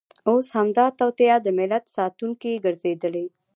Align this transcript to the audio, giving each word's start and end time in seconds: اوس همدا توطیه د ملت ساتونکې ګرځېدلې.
اوس 0.29 0.47
همدا 0.57 0.85
توطیه 0.99 1.35
د 1.41 1.47
ملت 1.59 1.83
ساتونکې 1.95 2.51
ګرځېدلې. 2.65 3.25